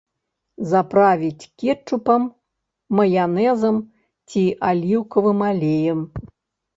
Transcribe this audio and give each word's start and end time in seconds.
Заправіць 0.69 1.49
кетчупам, 1.63 2.23
маянэзам 2.99 3.77
ці 4.31 4.43
аліўкавым 4.71 5.39
алеем. 5.51 5.99